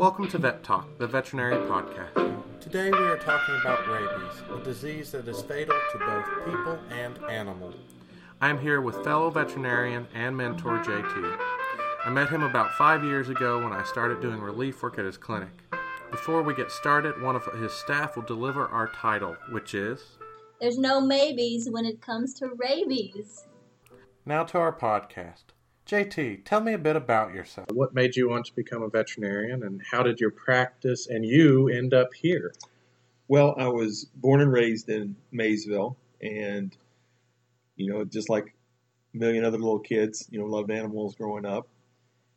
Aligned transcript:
Welcome 0.00 0.28
to 0.28 0.38
Vet 0.38 0.64
Talk, 0.64 0.96
the 0.96 1.06
veterinary 1.06 1.56
podcast. 1.56 2.58
Today 2.58 2.90
we 2.90 2.96
are 2.96 3.18
talking 3.18 3.54
about 3.60 3.86
rabies, 3.86 4.42
a 4.50 4.64
disease 4.64 5.12
that 5.12 5.28
is 5.28 5.42
fatal 5.42 5.76
to 5.92 5.98
both 5.98 6.46
people 6.46 6.78
and 6.90 7.18
animals. 7.30 7.74
I 8.40 8.48
am 8.48 8.58
here 8.58 8.80
with 8.80 9.04
fellow 9.04 9.28
veterinarian 9.28 10.08
and 10.14 10.34
mentor 10.34 10.78
JT. 10.78 11.38
I 12.06 12.08
met 12.08 12.30
him 12.30 12.42
about 12.42 12.72
five 12.78 13.04
years 13.04 13.28
ago 13.28 13.62
when 13.62 13.74
I 13.74 13.84
started 13.84 14.22
doing 14.22 14.40
relief 14.40 14.82
work 14.82 14.98
at 14.98 15.04
his 15.04 15.18
clinic. 15.18 15.52
Before 16.10 16.40
we 16.40 16.54
get 16.54 16.70
started, 16.70 17.20
one 17.20 17.36
of 17.36 17.44
his 17.60 17.70
staff 17.74 18.16
will 18.16 18.22
deliver 18.22 18.68
our 18.68 18.86
title, 18.88 19.36
which 19.50 19.74
is 19.74 20.16
There's 20.62 20.78
no 20.78 21.02
maybes 21.02 21.68
when 21.68 21.84
it 21.84 22.00
comes 22.00 22.32
to 22.38 22.48
rabies. 22.56 23.44
Now 24.24 24.44
to 24.44 24.56
our 24.56 24.72
podcast. 24.72 25.52
JT, 25.90 26.44
tell 26.44 26.60
me 26.60 26.72
a 26.72 26.78
bit 26.78 26.94
about 26.94 27.34
yourself. 27.34 27.66
What 27.72 27.94
made 27.94 28.14
you 28.14 28.28
want 28.28 28.46
to 28.46 28.54
become 28.54 28.80
a 28.80 28.88
veterinarian, 28.88 29.64
and 29.64 29.82
how 29.90 30.04
did 30.04 30.20
your 30.20 30.30
practice 30.30 31.08
and 31.08 31.26
you 31.26 31.68
end 31.68 31.92
up 31.94 32.14
here? 32.14 32.54
Well, 33.26 33.56
I 33.58 33.66
was 33.66 34.04
born 34.14 34.40
and 34.40 34.52
raised 34.52 34.88
in 34.88 35.16
Maysville, 35.32 35.96
and 36.22 36.76
you 37.74 37.92
know, 37.92 38.04
just 38.04 38.28
like 38.28 38.54
a 39.14 39.18
million 39.18 39.44
other 39.44 39.58
little 39.58 39.80
kids, 39.80 40.28
you 40.30 40.38
know, 40.38 40.46
loved 40.46 40.70
animals 40.70 41.16
growing 41.16 41.44
up, 41.44 41.66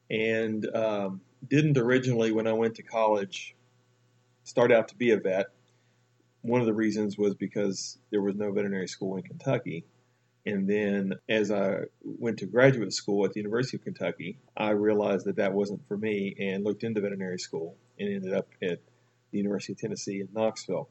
and 0.10 0.68
um, 0.76 1.22
didn't 1.48 1.78
originally 1.78 2.32
when 2.32 2.48
I 2.48 2.54
went 2.54 2.74
to 2.78 2.82
college 2.82 3.56
start 4.46 4.72
out 4.72 4.88
to 4.88 4.96
be 4.96 5.12
a 5.12 5.18
vet. 5.18 5.46
One 6.42 6.60
of 6.60 6.66
the 6.66 6.74
reasons 6.74 7.20
was 7.20 7.36
because 7.36 8.00
there 8.10 8.22
was 8.24 8.34
no 8.34 8.52
veterinary 8.52 8.88
school 8.88 9.16
in 9.18 9.22
Kentucky. 9.22 9.86
And 10.46 10.68
then 10.68 11.14
as 11.30 11.52
I 11.52 11.84
went 12.04 12.40
to 12.40 12.46
graduate 12.46 12.92
school 12.92 13.24
at 13.26 13.32
the 13.32 13.40
University 13.40 13.78
of 13.78 13.84
Kentucky, 13.84 14.40
I 14.58 14.72
realized 14.72 15.26
that 15.26 15.38
that 15.38 15.54
wasn't 15.54 15.88
for 15.88 15.98
me 15.98 16.36
and 16.38 16.66
looked 16.66 16.84
into 16.84 17.00
veterinary 17.00 17.40
school 17.40 17.78
and 17.98 18.10
ended 18.14 18.34
up 18.34 18.50
at 18.62 18.80
the 19.32 19.38
University 19.38 19.74
of 19.74 19.80
Tennessee 19.80 20.20
in 20.20 20.28
Knoxville. 20.34 20.90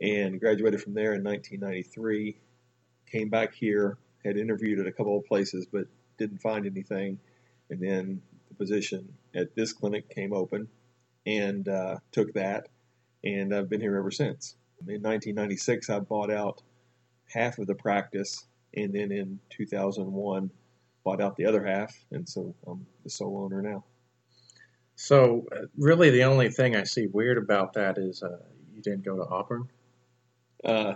And 0.00 0.40
graduated 0.40 0.82
from 0.82 0.94
there 0.94 1.14
in 1.14 1.22
1993. 1.22 2.36
Came 3.10 3.28
back 3.28 3.54
here, 3.54 3.96
had 4.24 4.36
interviewed 4.36 4.80
at 4.80 4.88
a 4.88 4.92
couple 4.92 5.16
of 5.16 5.24
places, 5.24 5.66
but 5.66 5.86
didn't 6.18 6.38
find 6.38 6.66
anything. 6.66 7.20
And 7.70 7.80
then 7.80 8.22
the 8.48 8.54
position 8.54 9.14
at 9.36 9.54
this 9.54 9.72
clinic 9.72 10.10
came 10.10 10.32
open 10.32 10.68
and 11.26 11.68
uh, 11.68 11.98
took 12.10 12.32
that. 12.34 12.68
And 13.22 13.54
I've 13.54 13.70
been 13.70 13.80
here 13.80 13.96
ever 13.96 14.10
since. 14.10 14.56
In 14.80 14.86
1996, 14.86 15.88
I 15.90 16.00
bought 16.00 16.30
out 16.30 16.60
half 17.32 17.58
of 17.58 17.68
the 17.68 17.74
practice 17.74 18.44
and 18.76 18.92
then 18.92 19.12
in 19.12 19.40
2001 19.50 20.50
bought 21.04 21.20
out 21.20 21.36
the 21.36 21.46
other 21.46 21.64
half, 21.64 21.94
and 22.10 22.28
so 22.28 22.54
I'm 22.66 22.86
the 23.04 23.10
sole 23.10 23.44
owner 23.44 23.62
now. 23.62 23.84
So, 24.96 25.46
uh, 25.52 25.66
really, 25.76 26.10
the 26.10 26.24
only 26.24 26.50
thing 26.50 26.76
I 26.76 26.84
see 26.84 27.06
weird 27.06 27.36
about 27.36 27.74
that 27.74 27.98
is 27.98 28.22
uh, 28.22 28.38
you 28.72 28.80
didn't 28.80 29.04
go 29.04 29.16
to 29.16 29.24
Auburn. 29.28 29.68
Uh, 30.64 30.94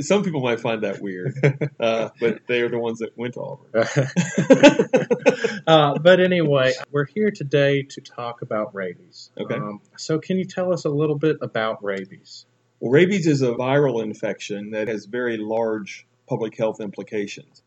some 0.00 0.24
people 0.24 0.40
might 0.40 0.60
find 0.60 0.82
that 0.82 1.00
weird, 1.00 1.34
uh, 1.80 2.08
but 2.20 2.40
they 2.48 2.60
are 2.62 2.68
the 2.68 2.78
ones 2.78 2.98
that 2.98 3.16
went 3.16 3.34
to 3.34 3.40
Auburn. 3.40 3.70
uh, 5.66 5.98
but 5.98 6.20
anyway, 6.20 6.72
we're 6.90 7.06
here 7.06 7.30
today 7.30 7.82
to 7.82 8.00
talk 8.00 8.42
about 8.42 8.74
rabies. 8.74 9.30
Okay. 9.38 9.54
Um, 9.54 9.80
so, 9.96 10.18
can 10.18 10.36
you 10.36 10.44
tell 10.44 10.72
us 10.72 10.84
a 10.84 10.90
little 10.90 11.18
bit 11.18 11.36
about 11.40 11.82
rabies? 11.82 12.44
Well, 12.80 12.90
rabies 12.90 13.26
is 13.26 13.42
a 13.42 13.52
viral 13.52 14.02
infection 14.02 14.70
that 14.70 14.88
has 14.88 15.06
very 15.06 15.36
large 15.36 16.07
public 16.28 16.56
health 16.56 16.80
implications. 16.80 17.62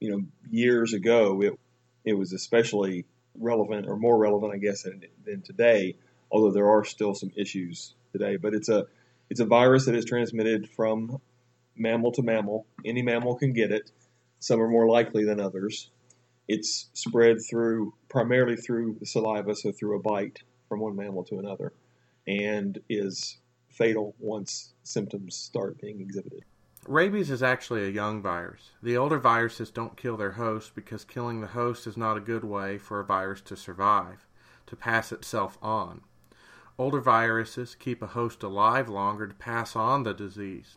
You 0.00 0.10
know, 0.10 0.24
years 0.50 0.92
ago, 0.92 1.40
it, 1.42 1.58
it 2.04 2.14
was 2.14 2.32
especially 2.32 3.06
relevant 3.38 3.86
or 3.88 3.96
more 3.96 4.18
relevant, 4.18 4.52
I 4.52 4.58
guess, 4.58 4.82
than, 4.82 5.02
than 5.24 5.42
today, 5.42 5.96
although 6.30 6.52
there 6.52 6.68
are 6.68 6.84
still 6.84 7.14
some 7.14 7.32
issues 7.36 7.94
today. 8.12 8.36
But 8.36 8.54
it's 8.54 8.68
a, 8.68 8.86
it's 9.30 9.40
a 9.40 9.46
virus 9.46 9.86
that 9.86 9.94
is 9.94 10.04
transmitted 10.04 10.68
from 10.68 11.20
mammal 11.76 12.12
to 12.12 12.22
mammal. 12.22 12.66
Any 12.84 13.02
mammal 13.02 13.36
can 13.36 13.52
get 13.52 13.72
it. 13.72 13.90
Some 14.40 14.60
are 14.60 14.68
more 14.68 14.88
likely 14.88 15.24
than 15.24 15.40
others. 15.40 15.90
It's 16.48 16.88
spread 16.92 17.38
through 17.48 17.94
primarily 18.08 18.56
through 18.56 18.96
the 18.98 19.06
saliva, 19.06 19.54
so 19.54 19.72
through 19.72 19.96
a 19.96 20.00
bite 20.00 20.42
from 20.68 20.80
one 20.80 20.96
mammal 20.96 21.24
to 21.24 21.38
another, 21.38 21.72
and 22.26 22.78
is 22.88 23.38
fatal 23.68 24.14
once 24.18 24.74
symptoms 24.82 25.36
start 25.36 25.80
being 25.80 26.00
exhibited. 26.00 26.42
Rabies 26.88 27.30
is 27.30 27.44
actually 27.44 27.84
a 27.84 27.90
young 27.90 28.20
virus. 28.20 28.72
The 28.82 28.96
older 28.96 29.18
viruses 29.18 29.70
don't 29.70 29.96
kill 29.96 30.16
their 30.16 30.32
host 30.32 30.74
because 30.74 31.04
killing 31.04 31.40
the 31.40 31.46
host 31.46 31.86
is 31.86 31.96
not 31.96 32.16
a 32.16 32.20
good 32.20 32.42
way 32.42 32.76
for 32.76 32.98
a 32.98 33.04
virus 33.04 33.40
to 33.42 33.56
survive, 33.56 34.26
to 34.66 34.74
pass 34.74 35.12
itself 35.12 35.56
on. 35.62 36.00
Older 36.76 37.00
viruses 37.00 37.76
keep 37.76 38.02
a 38.02 38.08
host 38.08 38.42
alive 38.42 38.88
longer 38.88 39.28
to 39.28 39.34
pass 39.34 39.76
on 39.76 40.02
the 40.02 40.12
disease. 40.12 40.76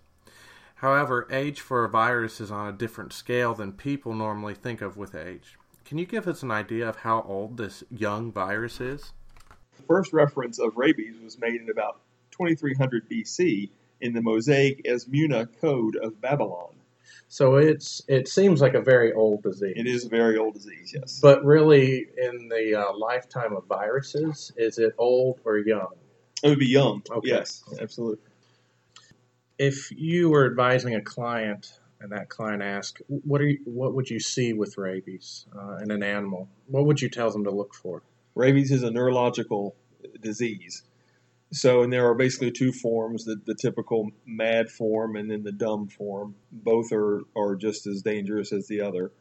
However, 0.76 1.28
age 1.32 1.60
for 1.60 1.84
a 1.84 1.90
virus 1.90 2.40
is 2.40 2.52
on 2.52 2.68
a 2.68 2.78
different 2.78 3.12
scale 3.12 3.56
than 3.56 3.72
people 3.72 4.14
normally 4.14 4.54
think 4.54 4.82
of 4.82 4.98
with 4.98 5.16
age. 5.16 5.58
Can 5.86 5.98
you 5.98 6.06
give 6.06 6.28
us 6.28 6.44
an 6.44 6.52
idea 6.52 6.88
of 6.88 6.98
how 6.98 7.24
old 7.24 7.58
this 7.58 7.84
young 7.90 8.32
virus 8.32 8.80
is? 8.80 9.14
The 9.78 9.84
first 9.84 10.14
reference 10.14 10.60
of 10.60 10.78
rabies 10.78 11.20
was 11.20 11.40
made 11.40 11.62
in 11.62 11.70
about 11.72 12.02
2300 12.32 13.10
BC 13.10 13.72
in 14.01 14.13
the 14.13 14.22
Mosaic 14.22 14.83
Eshnunna 14.83 15.47
Code 15.59 15.95
of 15.95 16.19
Babylon. 16.22 16.75
So 17.28 17.56
it's 17.56 18.01
it 18.07 18.28
seems 18.28 18.61
like 18.61 18.75
a 18.75 18.81
very 18.81 19.11
old 19.11 19.44
disease. 19.44 19.73
It 19.75 19.88
is 19.88 20.06
a 20.06 20.09
very 20.09 20.38
old 20.38 20.53
disease, 20.53 20.94
yes. 20.95 21.19
But 21.22 21.44
really, 21.44 22.07
in 22.17 22.50
the 22.50 22.75
uh, 22.75 22.97
lifetime 22.97 23.56
of 23.56 23.66
viruses, 23.66 24.51
is 24.57 24.78
it 24.78 24.94
old 24.97 25.39
or 25.44 25.57
young? 25.57 25.94
It 26.44 26.50
would 26.50 26.59
be 26.59 26.67
young. 26.67 27.01
Okay. 27.09 27.29
Yes, 27.29 27.63
absolutely. 27.81 28.23
If 29.57 29.91
you 29.91 30.29
were 30.29 30.45
advising 30.45 30.95
a 30.95 31.01
client 31.01 31.79
and 32.00 32.12
that 32.12 32.29
client 32.29 32.62
asked, 32.62 33.01
"What 33.07 33.41
are 33.41 33.47
you, 33.47 33.59
what 33.66 33.95
would 33.95 34.09
you 34.09 34.19
see 34.19 34.53
with 34.53 34.77
rabies 34.77 35.45
uh, 35.57 35.77
in 35.77 35.91
an 35.91 36.03
animal?" 36.03 36.47
What 36.67 36.85
would 36.85 37.01
you 37.01 37.09
tell 37.09 37.31
them 37.31 37.44
to 37.45 37.51
look 37.51 37.73
for? 37.73 38.03
Rabies 38.35 38.72
is 38.72 38.83
a 38.83 38.91
neurological 38.91 39.75
disease. 40.22 40.83
So, 41.56 41.84
and 41.84 41.94
there 41.94 42.10
are 42.10 42.16
basically 42.16 42.52
two 42.52 42.74
forms: 42.74 43.24
the, 43.24 43.38
the 43.46 43.56
typical 43.56 44.12
mad 44.26 44.70
form 44.70 45.16
and 45.16 45.32
then 45.32 45.44
the 45.44 45.54
dumb 45.54 45.88
form. 45.88 46.36
Both 46.52 46.92
are 46.92 47.22
are 47.34 47.56
just 47.56 47.88
as 47.88 48.02
dangerous 48.02 48.52
as 48.52 48.68
the 48.68 48.82
other. 48.82 49.14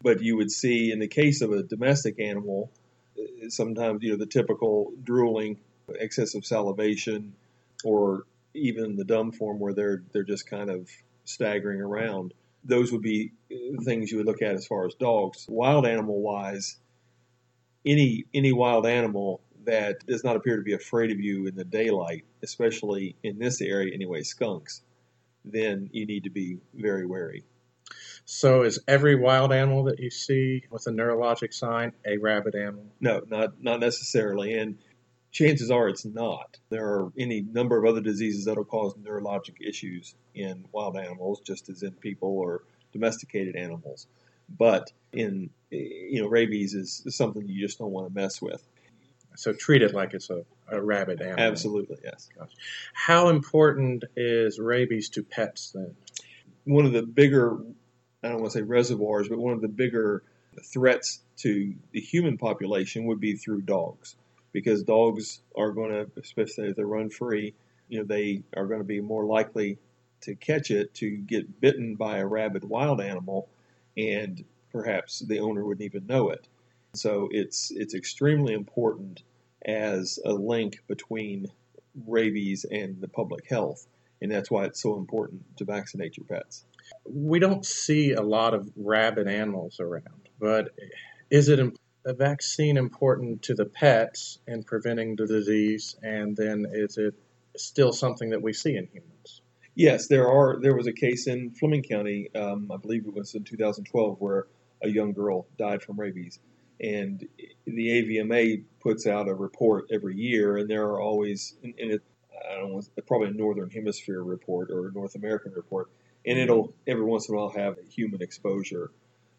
But 0.00 0.22
you 0.22 0.38
would 0.38 0.50
see 0.50 0.90
in 0.90 1.00
the 1.00 1.06
case 1.06 1.42
of 1.42 1.52
a 1.52 1.62
domestic 1.62 2.18
animal, 2.18 2.72
eh, 3.18 3.50
sometimes 3.50 4.02
you 4.02 4.12
know 4.12 4.16
the 4.16 4.24
typical 4.24 4.92
drooling, 5.04 5.58
excessive 5.88 6.46
salivation, 6.46 7.34
or 7.84 8.24
even 8.54 8.96
the 8.96 9.04
dumb 9.04 9.30
form 9.30 9.58
where 9.58 9.74
they're 9.74 10.02
they're 10.14 10.22
just 10.22 10.48
kind 10.48 10.70
of 10.70 10.88
staggering 11.26 11.82
around. 11.82 12.32
Those 12.64 12.90
would 12.90 13.02
be 13.02 13.32
eh, 13.50 13.76
things 13.84 14.10
you 14.10 14.16
would 14.16 14.26
look 14.26 14.40
at 14.40 14.54
as 14.54 14.66
far 14.66 14.86
as 14.86 14.94
dogs. 14.94 15.44
Wild 15.46 15.84
animal 15.86 16.22
wise, 16.22 16.78
any 17.84 18.24
any 18.32 18.52
wild 18.52 18.86
animal 18.86 19.42
that 19.64 20.04
does 20.06 20.24
not 20.24 20.36
appear 20.36 20.56
to 20.56 20.62
be 20.62 20.72
afraid 20.72 21.10
of 21.10 21.20
you 21.20 21.46
in 21.46 21.54
the 21.54 21.64
daylight, 21.64 22.24
especially 22.42 23.16
in 23.22 23.38
this 23.38 23.60
area 23.60 23.94
anyway, 23.94 24.22
skunks, 24.22 24.82
then 25.44 25.88
you 25.92 26.06
need 26.06 26.24
to 26.24 26.30
be 26.30 26.58
very 26.74 27.06
wary. 27.06 27.44
So, 28.24 28.62
is 28.62 28.78
every 28.86 29.16
wild 29.16 29.52
animal 29.52 29.84
that 29.84 29.98
you 29.98 30.10
see 30.10 30.64
with 30.70 30.86
a 30.86 30.90
neurologic 30.90 31.52
sign 31.52 31.92
a 32.06 32.16
rabid 32.18 32.54
animal? 32.54 32.86
No, 33.00 33.22
not 33.28 33.62
not 33.62 33.80
necessarily, 33.80 34.54
and 34.56 34.78
chances 35.32 35.70
are 35.70 35.88
it's 35.88 36.04
not. 36.04 36.58
There 36.70 36.86
are 36.86 37.12
any 37.18 37.42
number 37.42 37.76
of 37.76 37.84
other 37.84 38.00
diseases 38.00 38.44
that 38.44 38.56
will 38.56 38.64
cause 38.64 38.94
neurologic 38.94 39.60
issues 39.60 40.14
in 40.34 40.64
wild 40.72 40.96
animals, 40.96 41.40
just 41.40 41.68
as 41.68 41.82
in 41.82 41.92
people 41.92 42.38
or 42.38 42.62
domesticated 42.92 43.56
animals. 43.56 44.06
But 44.48 44.92
in 45.12 45.50
you 45.72 46.22
know, 46.22 46.28
rabies 46.28 46.74
is, 46.74 47.02
is 47.06 47.16
something 47.16 47.48
you 47.48 47.60
just 47.60 47.78
don't 47.78 47.90
want 47.90 48.08
to 48.08 48.14
mess 48.14 48.40
with. 48.40 48.62
So 49.36 49.52
treat 49.52 49.82
it 49.82 49.94
like 49.94 50.14
it's 50.14 50.30
a, 50.30 50.44
a 50.68 50.80
rabid 50.80 51.20
animal. 51.20 51.40
Absolutely, 51.40 51.98
yes. 52.04 52.28
Gosh. 52.38 52.50
How 52.92 53.28
important 53.28 54.04
is 54.16 54.58
rabies 54.58 55.08
to 55.10 55.22
pets 55.22 55.72
then? 55.72 55.94
One 56.64 56.86
of 56.86 56.92
the 56.92 57.02
bigger, 57.02 57.56
I 58.22 58.28
don't 58.28 58.40
want 58.40 58.52
to 58.52 58.58
say 58.58 58.62
reservoirs, 58.62 59.28
but 59.28 59.38
one 59.38 59.54
of 59.54 59.60
the 59.60 59.68
bigger 59.68 60.22
threats 60.72 61.20
to 61.38 61.74
the 61.92 62.00
human 62.00 62.38
population 62.38 63.06
would 63.06 63.20
be 63.20 63.34
through 63.34 63.62
dogs, 63.62 64.16
because 64.52 64.82
dogs 64.82 65.40
are 65.56 65.72
going 65.72 65.90
to, 65.90 66.10
especially 66.20 66.68
if 66.68 66.76
they 66.76 66.84
run 66.84 67.10
free, 67.10 67.54
you 67.88 67.98
know, 67.98 68.04
they 68.04 68.42
are 68.56 68.66
going 68.66 68.80
to 68.80 68.84
be 68.84 69.00
more 69.00 69.24
likely 69.24 69.78
to 70.20 70.34
catch 70.34 70.70
it, 70.70 70.94
to 70.94 71.10
get 71.10 71.60
bitten 71.60 71.96
by 71.96 72.18
a 72.18 72.26
rabid 72.26 72.64
wild 72.64 73.00
animal, 73.00 73.48
and 73.96 74.44
perhaps 74.70 75.18
the 75.20 75.40
owner 75.40 75.64
wouldn't 75.64 75.84
even 75.84 76.06
know 76.06 76.30
it. 76.30 76.46
So 76.94 77.28
it's 77.30 77.70
it's 77.70 77.94
extremely 77.94 78.52
important 78.52 79.22
as 79.64 80.18
a 80.26 80.32
link 80.32 80.82
between 80.88 81.46
rabies 82.06 82.66
and 82.70 83.00
the 83.00 83.08
public 83.08 83.48
health, 83.48 83.86
and 84.20 84.30
that's 84.30 84.50
why 84.50 84.66
it's 84.66 84.82
so 84.82 84.96
important 84.98 85.56
to 85.56 85.64
vaccinate 85.64 86.18
your 86.18 86.26
pets. 86.26 86.64
We 87.08 87.38
don't 87.38 87.64
see 87.64 88.12
a 88.12 88.20
lot 88.20 88.52
of 88.52 88.70
rabid 88.76 89.26
animals 89.26 89.80
around, 89.80 90.28
but 90.38 90.74
is 91.30 91.48
it 91.48 91.60
a 92.04 92.12
vaccine 92.12 92.76
important 92.76 93.42
to 93.44 93.54
the 93.54 93.64
pets 93.64 94.38
in 94.46 94.62
preventing 94.62 95.16
the 95.16 95.26
disease, 95.26 95.96
and 96.02 96.36
then 96.36 96.66
is 96.70 96.98
it 96.98 97.14
still 97.56 97.94
something 97.94 98.30
that 98.30 98.42
we 98.42 98.52
see 98.52 98.76
in 98.76 98.86
humans? 98.92 99.40
Yes, 99.74 100.08
there 100.08 100.28
are. 100.28 100.60
There 100.60 100.76
was 100.76 100.86
a 100.86 100.92
case 100.92 101.26
in 101.26 101.52
Fleming 101.52 101.84
County, 101.84 102.28
um, 102.34 102.70
I 102.70 102.76
believe 102.76 103.06
it 103.06 103.14
was 103.14 103.34
in 103.34 103.44
2012, 103.44 104.20
where 104.20 104.46
a 104.82 104.88
young 104.88 105.14
girl 105.14 105.46
died 105.56 105.82
from 105.82 105.98
rabies, 105.98 106.38
and 106.82 107.26
the 107.64 107.88
AVMA 107.88 108.64
puts 108.80 109.06
out 109.06 109.28
a 109.28 109.34
report 109.34 109.86
every 109.92 110.16
year, 110.16 110.56
and 110.56 110.68
there 110.68 110.84
are 110.84 111.00
always, 111.00 111.54
it, 111.62 112.02
I 112.50 112.56
don't 112.56 112.72
know, 112.72 112.82
probably 113.06 113.28
a 113.28 113.32
Northern 113.32 113.70
Hemisphere 113.70 114.22
report 114.22 114.70
or 114.70 114.88
a 114.88 114.92
North 114.92 115.14
American 115.14 115.52
report, 115.52 115.90
and 116.26 116.38
it'll 116.38 116.74
every 116.86 117.04
once 117.04 117.28
in 117.28 117.34
a 117.34 117.38
while 117.38 117.50
have 117.50 117.78
a 117.78 117.88
human 117.88 118.20
exposure. 118.20 118.90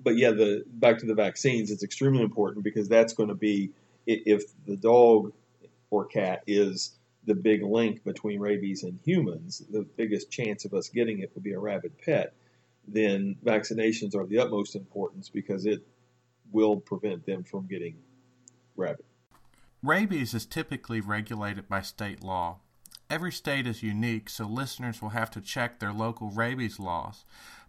But 0.02 0.18
yeah, 0.18 0.32
the 0.32 0.64
back 0.68 1.00
to 1.00 1.06
the 1.06 1.14
vaccines, 1.14 1.72
it's 1.72 1.84
extremely 1.84 2.24
important 2.24 2.64
because 2.64 2.88
that's 2.88 3.14
going 3.14 3.30
to 3.30 3.36
be 3.36 3.72
if 4.06 4.44
the 4.66 4.76
dog 4.76 5.34
or 5.90 6.06
cat 6.06 6.44
is 6.48 6.98
the 7.26 7.36
big 7.36 7.64
link 7.64 8.04
between 8.04 8.40
rabies 8.40 8.84
and 8.84 9.00
humans, 9.06 9.64
the 9.72 9.86
biggest 9.96 10.30
chance 10.30 10.66
of 10.66 10.74
us 10.74 10.90
getting 10.90 11.20
it 11.20 11.32
would 11.36 11.44
be 11.44 11.54
a 11.54 11.60
rabid 11.60 11.94
pet, 12.04 12.34
then 12.88 13.38
vaccinations 13.46 14.16
are 14.16 14.26
the 14.26 14.40
utmost 14.40 14.76
importance 14.76 15.30
because 15.30 15.66
it 15.66 15.86
will 16.54 16.78
prevent 16.78 17.26
them 17.26 17.44
from 17.44 17.68
getting 17.68 17.98
rabid. 18.78 19.06
Rabies 19.82 20.34
is 20.34 20.46
typically 20.46 21.02
regulated 21.02 21.68
by 21.68 21.82
state 21.82 22.24
law. 22.24 22.60
Every 23.10 23.34
state 23.34 23.68
is 23.68 23.84
unique, 23.84 24.30
so 24.30 24.46
listeners 24.46 25.02
will 25.02 25.10
have 25.10 25.30
to 25.32 25.42
check 25.42 25.80
their 25.80 25.92
local 25.92 26.30
rabies 26.30 26.80
laws. 26.80 27.26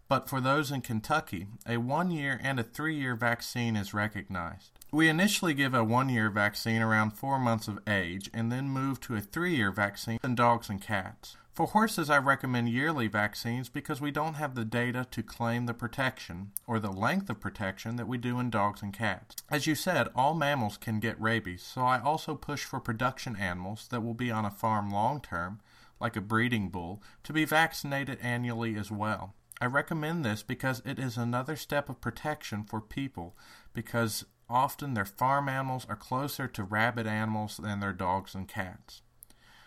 But 0.07 0.29
for 0.29 0.41
those 0.41 0.71
in 0.71 0.83
Kentucky, 0.83 1.49
a 1.67 1.79
one 1.79 2.11
year 2.11 2.39
and 2.43 2.61
a 2.61 2.63
three 2.63 2.97
year 2.97 3.17
vaccine 3.17 3.75
is 3.75 3.95
recognized. 3.95 4.79
We 4.93 5.09
initially 5.09 5.55
give 5.55 5.75
a 5.75 5.83
one 5.83 6.09
year 6.09 6.31
vaccine 6.31 6.83
around 6.83 7.13
four 7.13 7.39
months 7.39 7.69
of 7.69 7.81
age 7.89 8.31
and 8.33 8.53
then 8.53 8.69
move 8.69 9.01
to 9.01 9.17
a 9.17 9.21
three 9.21 9.57
year 9.57 9.73
vaccine 9.73 10.21
in 10.23 10.35
dogs 10.35 10.69
and 10.69 10.81
cats. 10.81 11.37
For 11.55 11.67
horses, 11.67 12.11
I 12.11 12.19
recommend 12.19 12.69
yearly 12.69 13.06
vaccines 13.06 13.69
because 13.69 14.01
we 14.01 14.11
don't 14.11 14.35
have 14.35 14.56
the 14.56 14.65
data 14.65 15.06
to 15.12 15.23
claim 15.23 15.67
the 15.67 15.73
protection 15.73 16.51
or 16.67 16.81
the 16.81 16.91
length 16.91 17.31
of 17.31 17.41
protection 17.41 17.95
that 17.95 18.09
we 18.09 18.19
do 18.19 18.41
in 18.41 18.51
dogs 18.51 18.83
and 18.83 18.93
cats. 18.93 19.37
As 19.49 19.65
you 19.67 19.77
said, 19.77 20.09
all 20.17 20.35
mammals 20.35 20.77
can 20.77 20.99
get 20.99 21.21
rabies, 21.21 21.62
so 21.62 21.83
I 21.83 22.01
also 22.01 22.35
push 22.35 22.65
for 22.65 22.81
production 22.81 23.37
animals 23.37 23.87
that 23.91 24.01
will 24.01 24.15
be 24.15 24.33
on 24.33 24.45
a 24.45 24.51
farm 24.51 24.91
long 24.91 25.21
term, 25.21 25.61
like 26.01 26.17
a 26.17 26.21
breeding 26.21 26.71
bull, 26.71 27.01
to 27.23 27.33
be 27.33 27.45
vaccinated 27.45 28.19
annually 28.21 28.75
as 28.75 28.91
well. 28.91 29.35
I 29.61 29.67
recommend 29.67 30.25
this 30.25 30.43
because 30.43 30.83
it 30.85 30.99
is 30.99 31.17
another 31.17 31.55
step 31.55 31.89
of 31.89 32.01
protection 32.01 32.65
for 32.65 32.81
people 32.81 33.37
because 33.73 34.25
Often 34.49 34.95
their 34.95 35.06
farm 35.06 35.49
animals 35.49 35.87
are 35.89 35.97
closer 35.97 36.47
to 36.47 36.65
rabid 36.65 37.06
animals 37.06 37.56
than 37.56 37.81
their 37.81 37.95
dogs 37.95 38.35
and 38.35 38.47
cats. 38.47 39.01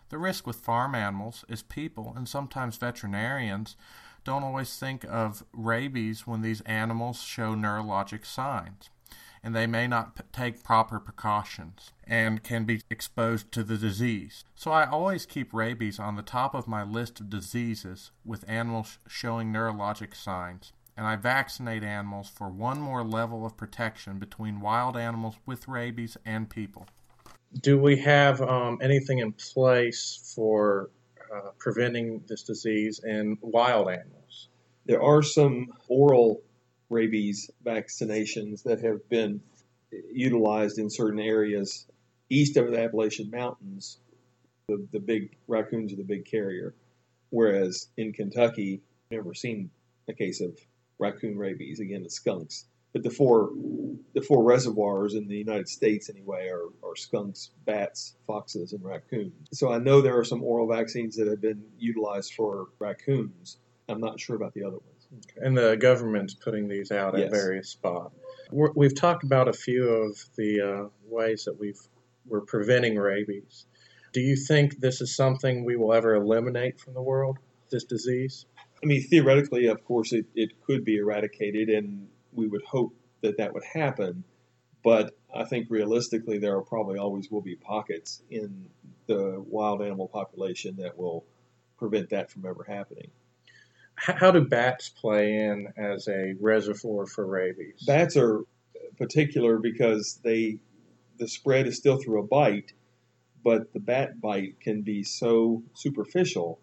The 0.09 0.17
risk 0.17 0.47
with 0.47 0.57
farm 0.57 0.95
animals 0.95 1.43
is 1.49 1.63
people 1.63 2.13
and 2.15 2.27
sometimes 2.27 2.77
veterinarians 2.77 3.75
don't 4.23 4.43
always 4.43 4.77
think 4.77 5.05
of 5.05 5.43
rabies 5.53 6.27
when 6.27 6.41
these 6.41 6.61
animals 6.61 7.21
show 7.21 7.55
neurologic 7.55 8.25
signs, 8.25 8.89
and 9.41 9.55
they 9.55 9.67
may 9.67 9.87
not 9.87 10.15
p- 10.15 10.23
take 10.33 10.63
proper 10.63 10.99
precautions 10.99 11.91
and 12.05 12.43
can 12.43 12.65
be 12.65 12.81
exposed 12.89 13.51
to 13.53 13.63
the 13.63 13.77
disease. 13.77 14.43
So 14.55 14.71
I 14.71 14.85
always 14.85 15.25
keep 15.25 15.53
rabies 15.53 15.99
on 15.99 16.15
the 16.15 16.21
top 16.21 16.53
of 16.53 16.67
my 16.67 16.83
list 16.83 17.19
of 17.19 17.29
diseases 17.29 18.11
with 18.25 18.43
animals 18.49 18.99
showing 19.07 19.51
neurologic 19.51 20.15
signs 20.15 20.73
and 20.97 21.05
I 21.05 21.15
vaccinate 21.15 21.83
animals 21.83 22.27
for 22.27 22.49
one 22.49 22.81
more 22.81 23.03
level 23.03 23.45
of 23.45 23.55
protection 23.55 24.17
between 24.17 24.59
wild 24.59 24.97
animals 24.97 25.35
with 25.45 25.67
rabies 25.67 26.17
and 26.25 26.49
people. 26.49 26.87
Do 27.53 27.79
we 27.79 27.97
have 27.97 28.41
um, 28.41 28.79
anything 28.81 29.19
in 29.19 29.31
place 29.31 30.33
for 30.35 30.89
uh, 31.33 31.51
preventing 31.57 32.23
this 32.27 32.43
disease 32.43 33.01
in 33.03 33.37
wild 33.41 33.89
animals? 33.89 34.49
There 34.85 35.01
are 35.01 35.23
some 35.23 35.73
oral 35.87 36.41
rabies 36.89 37.49
vaccinations 37.65 38.63
that 38.63 38.81
have 38.81 39.07
been 39.09 39.41
utilized 40.11 40.77
in 40.77 40.89
certain 40.89 41.19
areas 41.19 41.85
east 42.29 42.57
of 42.57 42.71
the 42.71 42.83
Appalachian 42.83 43.31
Mountains. 43.31 43.99
The, 44.67 44.85
the 44.91 44.99
big 44.99 45.35
raccoons 45.47 45.93
are 45.93 45.97
the 45.97 46.03
big 46.03 46.25
carrier, 46.25 46.75
whereas 47.29 47.87
in 47.97 48.13
Kentucky, 48.13 48.81
never 49.09 49.33
seen 49.33 49.69
a 50.09 50.13
case 50.13 50.41
of 50.41 50.57
raccoon 50.99 51.37
rabies, 51.37 51.79
again, 51.79 52.03
the 52.03 52.09
skunks. 52.09 52.65
But 52.93 53.03
the 53.03 53.09
four 53.09 53.51
the 54.13 54.21
four 54.21 54.43
reservoirs 54.43 55.13
in 55.13 55.27
the 55.27 55.35
United 55.35 55.69
States 55.69 56.09
anyway 56.09 56.47
are, 56.47 56.69
are 56.83 56.95
skunks, 56.95 57.51
bats, 57.65 58.15
foxes, 58.25 58.73
and 58.73 58.83
raccoons. 58.83 59.33
So 59.53 59.71
I 59.71 59.77
know 59.77 60.01
there 60.01 60.17
are 60.17 60.23
some 60.23 60.43
oral 60.43 60.67
vaccines 60.67 61.15
that 61.17 61.27
have 61.27 61.41
been 61.41 61.63
utilized 61.77 62.33
for 62.33 62.67
raccoons. 62.79 63.59
I'm 63.89 63.99
not 63.99 64.19
sure 64.19 64.35
about 64.35 64.53
the 64.53 64.63
other 64.63 64.77
ones. 64.77 65.07
And 65.37 65.57
the 65.57 65.77
government's 65.77 66.33
putting 66.33 66.67
these 66.67 66.91
out 66.91 67.17
yes. 67.17 67.27
at 67.27 67.31
various 67.31 67.69
spots. 67.69 68.15
we 68.51 68.85
have 68.85 68.95
talked 68.95 69.23
about 69.23 69.47
a 69.47 69.53
few 69.53 69.87
of 69.87 70.17
the 70.35 70.61
uh, 70.61 70.89
ways 71.05 71.45
that 71.45 71.59
we've 71.59 71.79
we're 72.25 72.41
preventing 72.41 72.97
rabies. 72.97 73.65
Do 74.11 74.19
you 74.19 74.35
think 74.35 74.79
this 74.79 74.99
is 74.99 75.15
something 75.15 75.63
we 75.63 75.75
will 75.77 75.93
ever 75.93 76.15
eliminate 76.15 76.79
from 76.79 76.93
the 76.93 77.01
world? 77.01 77.37
This 77.69 77.83
disease? 77.83 78.45
I 78.83 78.85
mean, 78.85 79.01
theoretically, 79.01 79.67
of 79.67 79.83
course, 79.85 80.13
it, 80.13 80.25
it 80.35 80.61
could 80.65 80.83
be 80.83 80.97
eradicated, 80.97 81.69
and 81.69 82.07
we 82.33 82.47
would 82.47 82.63
hope 82.63 82.93
that 83.21 83.37
that 83.37 83.53
would 83.53 83.63
happen. 83.63 84.23
But 84.83 85.17
I 85.35 85.43
think 85.43 85.67
realistically, 85.69 86.37
there 86.37 86.55
are 86.55 86.61
probably 86.61 86.97
always 86.97 87.29
will 87.29 87.41
be 87.41 87.55
pockets 87.55 88.21
in 88.29 88.67
the 89.07 89.43
wild 89.47 89.81
animal 89.81 90.07
population 90.07 90.75
that 90.77 90.97
will 90.97 91.25
prevent 91.77 92.09
that 92.09 92.31
from 92.31 92.45
ever 92.45 92.65
happening. 92.67 93.09
How 93.95 94.29
do 94.31 94.41
bats 94.41 94.89
play 94.89 95.35
in 95.37 95.73
as 95.75 96.07
a 96.07 96.35
reservoir 96.39 97.07
for 97.07 97.25
rabies? 97.25 97.83
Bats 97.85 98.15
are 98.15 98.43
particular 98.97 99.57
because 99.57 100.19
they 100.23 100.59
the 101.17 101.27
spread 101.27 101.67
is 101.67 101.77
still 101.77 101.97
through 101.97 102.19
a 102.19 102.27
bite, 102.27 102.73
but 103.43 103.73
the 103.73 103.79
bat 103.79 104.21
bite 104.21 104.59
can 104.59 104.81
be 104.81 105.03
so 105.03 105.63
superficial 105.73 106.59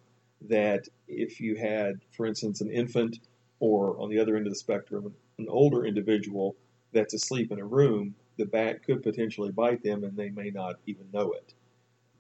that 0.49 0.85
if 1.09 1.41
you 1.41 1.57
had, 1.57 1.95
for 2.17 2.25
instance, 2.27 2.61
an 2.61 2.71
infant 2.71 3.19
or 3.59 4.01
on 4.01 4.11
the 4.11 4.19
other 4.19 4.37
end 4.37 4.47
of 4.47 4.53
the 4.53 4.59
spectrum, 4.59 5.15
an 5.39 5.47
older 5.49 5.85
individual 5.85 6.57
that's 6.93 7.15
asleep 7.15 7.53
in 7.53 7.59
a 7.59 7.65
room, 7.65 8.15
the 8.37 8.47
bat 8.47 8.85
could 8.85 9.03
potentially 9.03 9.51
bite 9.51 9.83
them 9.83 10.05
and 10.05 10.17
they 10.17 10.31
may 10.31 10.51
not 10.51 10.77
even 10.87 11.07
know 11.13 11.33
it. 11.33 11.55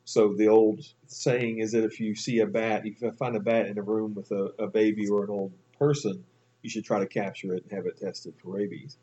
So 0.04 0.34
the 0.34 0.48
old 0.48 0.84
saying 1.06 1.58
is 1.58 1.72
that 1.72 1.84
if 1.84 1.98
you 1.98 2.14
see 2.14 2.40
a 2.40 2.46
bat, 2.46 2.82
if 2.84 3.00
you 3.00 3.10
find 3.12 3.36
a 3.36 3.40
bat 3.40 3.66
in 3.66 3.78
a 3.78 3.82
room 3.82 4.14
with 4.14 4.30
a, 4.32 4.50
a 4.58 4.66
baby 4.66 5.08
or 5.08 5.24
an 5.24 5.30
old 5.30 5.52
person, 5.78 6.24
you 6.62 6.70
should 6.70 6.84
try 6.84 6.98
to 6.98 7.06
capture 7.06 7.54
it 7.54 7.62
and 7.62 7.72
have 7.72 7.86
it 7.86 7.98
tested 7.98 8.34
for 8.36 8.50
rabies. 8.50 8.96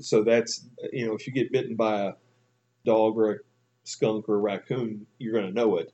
So 0.00 0.24
that's, 0.24 0.66
you 0.92 1.06
know, 1.06 1.14
if 1.14 1.26
you 1.26 1.32
get 1.32 1.52
bitten 1.52 1.76
by 1.76 2.00
a 2.00 2.12
dog 2.84 3.16
or 3.16 3.32
a 3.32 3.36
skunk 3.84 4.28
or 4.28 4.34
a 4.34 4.38
raccoon, 4.38 5.06
you're 5.18 5.32
going 5.32 5.46
to 5.46 5.52
know 5.52 5.76
it 5.76 5.92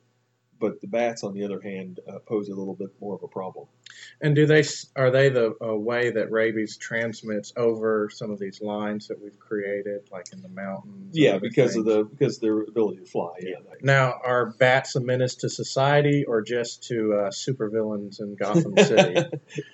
but 0.61 0.79
the 0.79 0.87
bats, 0.87 1.23
on 1.23 1.33
the 1.33 1.43
other 1.43 1.59
hand, 1.59 1.99
uh, 2.07 2.19
pose 2.19 2.47
a 2.47 2.55
little 2.55 2.75
bit 2.75 2.89
more 3.01 3.15
of 3.15 3.23
a 3.23 3.27
problem. 3.27 3.67
And 4.21 4.35
do 4.35 4.45
they 4.45 4.63
are 4.95 5.09
they 5.09 5.29
the 5.29 5.55
uh, 5.61 5.75
way 5.75 6.11
that 6.11 6.31
rabies 6.31 6.77
transmits 6.77 7.51
over 7.57 8.09
some 8.13 8.31
of 8.31 8.39
these 8.39 8.61
lines 8.61 9.07
that 9.07 9.21
we've 9.21 9.37
created, 9.39 10.07
like 10.11 10.31
in 10.31 10.41
the 10.41 10.49
mountains? 10.49 11.17
Yeah, 11.17 11.39
because 11.39 11.73
things? 11.73 11.85
of 11.87 11.93
the 11.93 12.03
because 12.03 12.35
of 12.35 12.41
their 12.41 12.61
ability 12.61 12.99
to 12.99 13.05
fly. 13.05 13.33
Yeah. 13.41 13.55
Now, 13.81 14.13
are 14.23 14.51
bats 14.51 14.95
a 14.95 15.01
menace 15.01 15.35
to 15.37 15.49
society 15.49 16.23
or 16.25 16.41
just 16.41 16.83
to 16.83 17.13
uh, 17.13 17.29
supervillains 17.31 18.21
in 18.21 18.35
Gotham 18.35 18.77
City? 18.77 19.25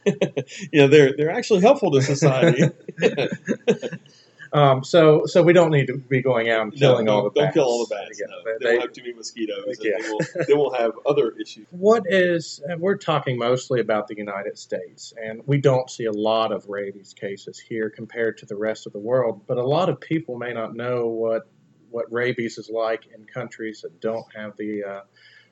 yeah, 0.72 0.88
they're 0.88 1.14
they're 1.16 1.32
actually 1.32 1.62
helpful 1.62 1.92
to 1.92 2.02
society. 2.02 2.64
Um, 4.54 4.84
so, 4.84 5.26
so 5.26 5.44
we 5.44 5.54
don't 5.54 5.72
need 5.72 5.88
to 5.88 5.98
be 5.98 6.22
going 6.22 6.50
out 6.50 6.62
and 6.62 6.74
killing 6.74 7.06
no, 7.06 7.14
all 7.14 7.24
the 7.30 7.42
don't 7.42 7.54
kill 7.54 7.64
all 7.64 7.86
the 7.86 7.96
bats. 7.96 8.20
no. 8.20 8.28
They, 8.46 8.66
they, 8.66 8.74
will 8.76 8.82
have 8.82 8.94
too 8.94 9.02
many 9.02 9.14
mosquitoes. 9.14 9.78
Yeah. 9.82 9.92
They 10.02 10.10
will, 10.10 10.20
they, 10.48 10.54
will, 10.54 10.74
have 10.74 10.92
other 11.06 11.34
issues. 11.40 11.68
What 11.72 12.04
is? 12.06 12.62
We're 12.78 12.98
talking 12.98 13.38
mostly 13.38 13.80
about 13.80 14.08
the 14.08 14.16
United 14.18 14.58
States, 14.58 15.14
and 15.22 15.42
we 15.46 15.60
don't 15.60 15.90
see 15.90 16.06
a 16.06 16.12
lot 16.12 16.52
of 16.52 16.68
rabies 16.68 17.14
cases 17.14 17.60
here 17.60 17.90
compared 17.90 18.38
to 18.40 18.46
the 18.46 18.56
rest 18.56 18.88
of 18.88 18.94
the 18.94 19.00
world. 19.00 19.42
But 19.48 19.58
a 19.58 19.66
lot 19.66 19.90
of 19.90 20.00
people 20.00 20.38
may 20.38 20.54
not 20.54 20.76
know 20.76 21.08
what 21.08 21.50
what 21.90 22.12
rabies 22.12 22.58
is 22.58 22.70
like 22.70 23.08
in 23.16 23.26
countries 23.26 23.82
that 23.82 24.00
don't 24.02 24.26
have 24.36 24.56
the 24.58 24.84
uh, 24.84 25.02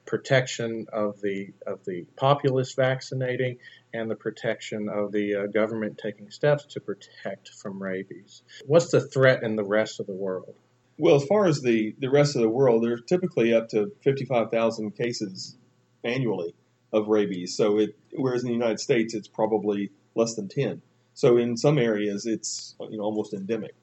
protection 0.05 0.85
of 0.93 1.19
the 1.21 1.53
of 1.65 1.83
the 1.85 2.05
populace 2.15 2.73
vaccinating 2.73 3.57
and 3.93 4.09
the 4.09 4.15
protection 4.15 4.89
of 4.89 5.11
the 5.11 5.35
uh, 5.35 5.47
government 5.47 5.97
taking 5.97 6.29
steps 6.29 6.65
to 6.65 6.79
protect 6.79 7.49
from 7.49 7.81
rabies. 7.81 8.43
What's 8.65 8.91
the 8.91 9.01
threat 9.01 9.43
in 9.43 9.55
the 9.55 9.63
rest 9.63 9.99
of 9.99 10.07
the 10.07 10.13
world? 10.13 10.55
Well, 10.97 11.15
as 11.15 11.25
far 11.25 11.45
as 11.45 11.61
the, 11.61 11.93
the 11.99 12.09
rest 12.09 12.35
of 12.35 12.41
the 12.41 12.49
world, 12.49 12.83
there's 12.83 13.03
typically 13.05 13.53
up 13.53 13.67
to 13.69 13.91
55,000 14.03 14.91
cases 14.95 15.57
annually 16.03 16.55
of 16.93 17.07
rabies. 17.07 17.55
So 17.55 17.79
it, 17.79 17.97
whereas 18.13 18.43
in 18.43 18.47
the 18.47 18.53
United 18.53 18.79
States, 18.79 19.13
it's 19.13 19.27
probably 19.27 19.91
less 20.15 20.35
than 20.35 20.47
10. 20.47 20.81
So 21.13 21.37
in 21.37 21.57
some 21.57 21.77
areas, 21.77 22.25
it's 22.25 22.75
you 22.79 22.97
know 22.97 23.03
almost 23.03 23.33
endemic. 23.33 23.73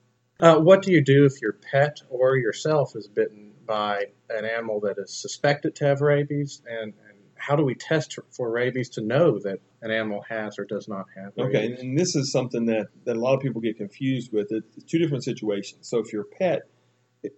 Uh, 0.40 0.56
what 0.56 0.82
do 0.82 0.92
you 0.92 1.02
do 1.02 1.24
if 1.24 1.40
your 1.40 1.52
pet 1.52 2.02
or 2.10 2.36
yourself 2.36 2.94
is 2.96 3.08
bitten 3.08 3.51
by 3.66 4.06
an 4.30 4.44
animal 4.44 4.80
that 4.80 4.96
is 4.98 5.12
suspected 5.20 5.74
to 5.76 5.86
have 5.86 6.00
rabies? 6.00 6.62
And, 6.66 6.92
and 7.08 7.18
how 7.36 7.56
do 7.56 7.64
we 7.64 7.74
test 7.74 8.18
for 8.30 8.50
rabies 8.50 8.88
to 8.90 9.00
know 9.00 9.38
that 9.40 9.58
an 9.82 9.90
animal 9.90 10.24
has 10.28 10.58
or 10.58 10.64
does 10.64 10.88
not 10.88 11.06
have 11.16 11.32
rabies? 11.36 11.56
Okay, 11.56 11.82
and 11.82 11.98
this 11.98 12.14
is 12.14 12.30
something 12.30 12.66
that, 12.66 12.88
that 13.04 13.16
a 13.16 13.20
lot 13.20 13.34
of 13.34 13.40
people 13.40 13.60
get 13.60 13.76
confused 13.76 14.32
with. 14.32 14.48
It's 14.50 14.84
two 14.84 14.98
different 14.98 15.24
situations. 15.24 15.88
So 15.88 15.98
if 15.98 16.12
your 16.12 16.24
pet 16.24 16.62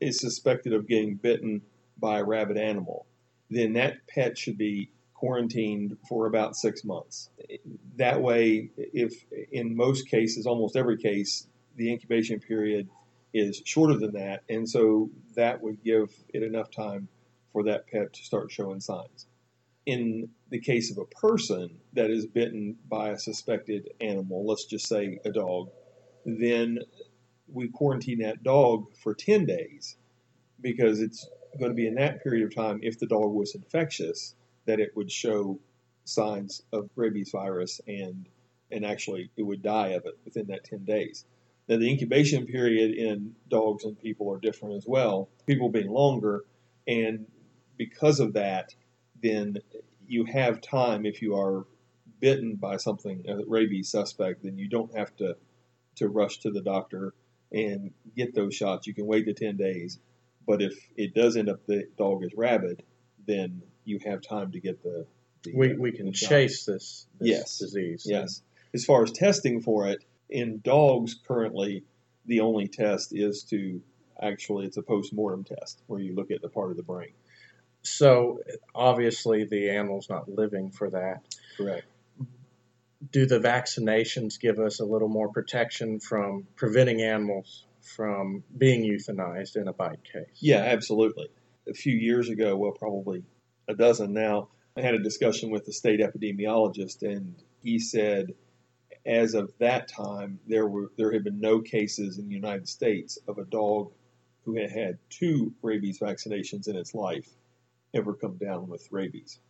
is 0.00 0.20
suspected 0.20 0.72
of 0.72 0.86
getting 0.86 1.16
bitten 1.16 1.62
by 1.98 2.18
a 2.18 2.24
rabid 2.24 2.56
animal, 2.56 3.06
then 3.50 3.74
that 3.74 4.06
pet 4.08 4.36
should 4.36 4.58
be 4.58 4.90
quarantined 5.14 5.96
for 6.08 6.26
about 6.26 6.56
six 6.56 6.84
months. 6.84 7.30
That 7.96 8.20
way, 8.20 8.70
if 8.76 9.24
in 9.52 9.76
most 9.76 10.08
cases, 10.08 10.46
almost 10.46 10.76
every 10.76 10.98
case, 10.98 11.46
the 11.76 11.90
incubation 11.90 12.40
period 12.40 12.88
is 13.34 13.60
shorter 13.64 13.98
than 13.98 14.12
that, 14.12 14.44
and 14.48 14.68
so 14.68 15.10
that 15.34 15.60
would 15.60 15.82
give 15.82 16.10
it 16.32 16.42
enough 16.42 16.70
time 16.70 17.08
for 17.52 17.64
that 17.64 17.86
pet 17.88 18.12
to 18.12 18.24
start 18.24 18.50
showing 18.50 18.80
signs. 18.80 19.26
In 19.86 20.30
the 20.48 20.60
case 20.60 20.90
of 20.90 20.98
a 20.98 21.04
person 21.04 21.78
that 21.92 22.10
is 22.10 22.26
bitten 22.26 22.76
by 22.88 23.10
a 23.10 23.18
suspected 23.18 23.90
animal, 24.00 24.46
let's 24.46 24.64
just 24.64 24.88
say 24.88 25.18
a 25.24 25.30
dog, 25.30 25.70
then 26.24 26.78
we 27.52 27.68
quarantine 27.68 28.20
that 28.20 28.42
dog 28.42 28.86
for 28.96 29.14
10 29.14 29.44
days 29.44 29.96
because 30.60 31.00
it's 31.00 31.28
going 31.58 31.70
to 31.70 31.74
be 31.76 31.86
in 31.86 31.96
that 31.96 32.22
period 32.22 32.44
of 32.44 32.54
time, 32.54 32.80
if 32.82 32.98
the 32.98 33.06
dog 33.06 33.32
was 33.32 33.54
infectious, 33.54 34.34
that 34.66 34.80
it 34.80 34.96
would 34.96 35.10
show 35.10 35.58
signs 36.04 36.62
of 36.72 36.88
rabies 36.96 37.30
virus 37.30 37.80
and 37.86 38.28
and 38.70 38.84
actually 38.84 39.30
it 39.36 39.42
would 39.42 39.62
die 39.62 39.88
of 39.88 40.04
it 40.06 40.18
within 40.24 40.46
that 40.48 40.64
10 40.64 40.84
days. 40.84 41.24
Now 41.68 41.78
the 41.78 41.90
incubation 41.90 42.47
period 42.47 42.94
in 42.94 43.35
dogs 43.49 43.85
and 43.85 43.99
people 43.99 44.30
are 44.33 44.38
different 44.38 44.76
as 44.76 44.87
well, 44.87 45.28
people 45.47 45.71
being 45.71 45.90
longer, 45.90 46.44
and 46.87 47.26
because 47.76 48.21
of 48.21 48.35
that, 48.35 48.75
then 49.23 49.59
you 50.06 50.25
have 50.26 50.61
time 50.61 51.06
if 51.06 51.23
you 51.23 51.37
are 51.37 51.64
bitten 52.21 52.56
by 52.56 52.76
something, 52.76 53.25
a 53.28 53.38
rabies 53.47 53.88
suspect, 53.88 54.42
then 54.42 54.59
you 54.59 54.68
don't 54.68 54.94
have 54.97 55.14
to 55.16 55.37
to 55.97 56.09
rush 56.09 56.38
to 56.38 56.50
the 56.50 56.61
doctor 56.61 57.14
and 57.52 57.92
get 58.16 58.35
those 58.35 58.54
shots. 58.54 58.87
You 58.87 58.94
can 58.94 59.06
wait 59.06 59.26
the 59.26 59.33
10 59.33 59.56
days 59.56 60.00
but 60.47 60.62
if 60.62 60.75
it 60.97 61.14
does 61.14 61.37
end 61.37 61.49
up 61.49 61.64
the 61.66 61.85
dog 61.97 62.25
is 62.25 62.33
rabid, 62.37 62.83
then 63.26 63.62
you 63.85 63.99
have 64.04 64.23
time 64.23 64.52
to 64.52 64.61
get 64.61 64.83
the. 64.83 65.06
the 65.42 65.56
we, 65.56 65.75
we 65.75 65.92
can 65.92 66.12
chase 66.12 66.64
this, 66.64 67.06
this 67.18 67.28
yes. 67.28 67.59
disease. 67.59 68.04
Yes. 68.06 68.42
As 68.73 68.85
far 68.85 69.02
as 69.02 69.12
testing 69.12 69.61
for 69.61 69.88
it, 69.88 70.04
in 70.28 70.60
dogs 70.60 71.14
currently, 71.26 71.84
the 72.26 72.40
only 72.40 72.68
test 72.68 73.14
is 73.14 73.42
to 73.44 73.80
actually 74.20 74.66
it's 74.66 74.76
a 74.76 74.82
post-mortem 74.82 75.44
test 75.44 75.82
where 75.86 76.00
you 76.00 76.14
look 76.14 76.30
at 76.30 76.40
the 76.40 76.48
part 76.48 76.70
of 76.70 76.76
the 76.76 76.82
brain. 76.82 77.12
So 77.82 78.40
obviously 78.74 79.44
the 79.44 79.70
animal's 79.70 80.08
not 80.08 80.28
living 80.28 80.70
for 80.70 80.90
that. 80.90 81.22
Correct. 81.56 81.86
Do 83.10 83.26
the 83.26 83.38
vaccinations 83.38 84.40
give 84.40 84.58
us 84.58 84.80
a 84.80 84.84
little 84.84 85.08
more 85.08 85.28
protection 85.28 86.00
from 86.00 86.46
preventing 86.56 87.02
animals 87.02 87.66
from 87.82 88.42
being 88.56 88.82
euthanized 88.82 89.56
in 89.56 89.68
a 89.68 89.72
bite 89.74 90.02
case. 90.04 90.38
Yeah, 90.38 90.60
absolutely. 90.60 91.28
A 91.68 91.74
few 91.74 91.94
years 91.94 92.30
ago, 92.30 92.56
well, 92.56 92.72
probably 92.72 93.24
a 93.68 93.74
dozen 93.74 94.14
now, 94.14 94.48
I 94.76 94.80
had 94.80 94.94
a 94.94 95.02
discussion 95.02 95.50
with 95.50 95.66
the 95.66 95.72
state 95.72 96.00
epidemiologist, 96.00 97.02
and 97.02 97.34
he 97.62 97.78
said, 97.78 98.34
as 99.06 99.34
of 99.34 99.52
that 99.58 99.88
time, 99.88 100.38
there 100.46 100.66
were 100.66 100.90
there 100.96 101.12
had 101.12 101.25
been 101.25 101.40
no 101.40 101.61
cases 101.61 102.18
in 102.18 102.28
the 102.28 102.34
United 102.34 102.68
States 102.68 103.18
of 103.28 103.38
a 103.38 103.44
dog 103.44 103.92
who 104.44 104.56
had 104.56 104.70
had 104.70 104.99
two 105.11 105.52
rabies 105.62 105.99
vaccinations 105.99 106.68
in 106.68 106.76
its 106.76 106.94
life 106.94 107.28
ever 107.94 108.14
come 108.14 108.37
down 108.37 108.68
with 108.68 108.88
rabies, 108.90 109.40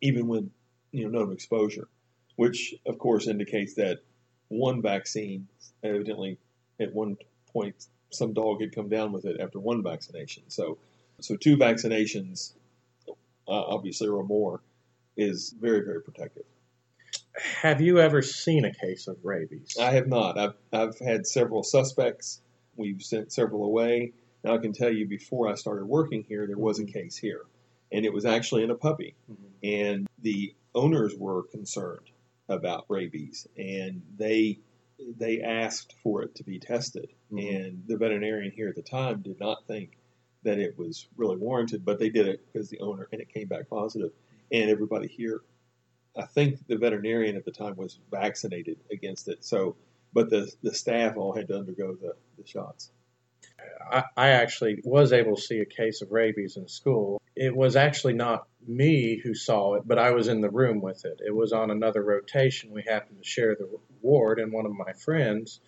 even 0.00 0.26
when 0.26 0.50
you 0.92 1.08
know 1.08 1.18
known 1.20 1.32
exposure, 1.32 1.88
which 2.36 2.74
of 2.86 2.98
course 2.98 3.26
indicates 3.26 3.74
that 3.74 3.98
one 4.48 4.82
vaccine 4.82 5.46
evidently 5.82 6.38
at 6.80 6.92
one 6.92 7.16
point 7.52 7.86
some 8.10 8.32
dog 8.32 8.60
had 8.60 8.74
come 8.74 8.88
down 8.88 9.12
with 9.12 9.24
it 9.24 9.40
after 9.40 9.60
one 9.60 9.82
vaccination. 9.82 10.42
So, 10.48 10.78
so 11.20 11.36
two 11.36 11.56
vaccinations, 11.56 12.54
uh, 13.08 13.12
obviously, 13.46 14.08
or 14.08 14.24
more, 14.24 14.60
is 15.16 15.54
very 15.60 15.84
very 15.84 16.02
protective. 16.02 16.44
Have 17.36 17.80
you 17.80 18.00
ever 18.00 18.22
seen 18.22 18.64
a 18.64 18.74
case 18.74 19.06
of 19.06 19.16
rabies? 19.22 19.76
I 19.80 19.92
have 19.92 20.08
not. 20.08 20.38
I've 20.38 20.54
I've 20.72 20.98
had 20.98 21.26
several 21.26 21.62
suspects. 21.62 22.40
We've 22.76 23.02
sent 23.02 23.32
several 23.32 23.64
away. 23.64 24.12
Now 24.42 24.54
I 24.54 24.58
can 24.58 24.72
tell 24.72 24.90
you, 24.90 25.06
before 25.06 25.48
I 25.48 25.54
started 25.54 25.84
working 25.84 26.24
here, 26.28 26.46
there 26.46 26.58
was 26.58 26.78
a 26.78 26.84
case 26.84 27.16
here, 27.16 27.42
and 27.92 28.04
it 28.04 28.12
was 28.12 28.24
actually 28.24 28.64
in 28.64 28.70
a 28.70 28.74
puppy, 28.74 29.14
mm-hmm. 29.30 29.44
and 29.62 30.08
the 30.22 30.54
owners 30.74 31.14
were 31.16 31.44
concerned 31.44 32.10
about 32.48 32.86
rabies, 32.88 33.46
and 33.56 34.02
they 34.16 34.58
they 35.18 35.40
asked 35.40 35.94
for 36.02 36.22
it 36.22 36.34
to 36.36 36.44
be 36.44 36.58
tested, 36.58 37.10
mm-hmm. 37.32 37.38
and 37.38 37.82
the 37.86 37.96
veterinarian 37.96 38.50
here 38.50 38.68
at 38.68 38.76
the 38.76 38.82
time 38.82 39.22
did 39.22 39.38
not 39.38 39.66
think 39.66 39.98
that 40.42 40.58
it 40.58 40.76
was 40.78 41.06
really 41.16 41.36
warranted, 41.36 41.84
but 41.84 41.98
they 41.98 42.08
did 42.08 42.26
it 42.26 42.40
because 42.46 42.68
the 42.70 42.80
owner 42.80 43.08
and 43.12 43.20
it 43.20 43.32
came 43.32 43.46
back 43.46 43.68
positive, 43.68 44.10
and 44.50 44.70
everybody 44.70 45.06
here, 45.06 45.42
I 46.16 46.26
think 46.26 46.66
the 46.66 46.76
veterinarian 46.76 47.36
at 47.36 47.44
the 47.44 47.52
time 47.52 47.76
was 47.76 47.98
vaccinated 48.10 48.78
against 48.90 49.28
it. 49.28 49.44
So, 49.44 49.76
but 50.12 50.30
the 50.30 50.50
the 50.62 50.74
staff 50.74 51.16
all 51.16 51.34
had 51.34 51.48
to 51.48 51.58
undergo 51.58 51.94
the, 51.94 52.14
the 52.38 52.46
shots. 52.46 52.90
I, 53.90 54.04
I 54.16 54.28
actually 54.30 54.80
was 54.84 55.12
able 55.12 55.36
to 55.36 55.42
see 55.42 55.60
a 55.60 55.64
case 55.64 56.02
of 56.02 56.10
rabies 56.10 56.56
in 56.56 56.68
school. 56.68 57.20
It 57.36 57.54
was 57.54 57.76
actually 57.76 58.14
not 58.14 58.46
me 58.66 59.18
who 59.22 59.34
saw 59.34 59.74
it, 59.74 59.82
but 59.86 59.98
I 59.98 60.10
was 60.10 60.28
in 60.28 60.40
the 60.40 60.50
room 60.50 60.80
with 60.80 61.04
it. 61.04 61.20
It 61.24 61.34
was 61.34 61.52
on 61.52 61.70
another 61.70 62.02
rotation. 62.02 62.70
We 62.70 62.82
happened 62.82 63.18
to 63.18 63.24
share 63.24 63.54
the 63.54 63.68
ward, 64.02 64.38
and 64.38 64.52
one 64.52 64.66
of 64.66 64.72
my 64.72 64.92
friends 64.92 65.60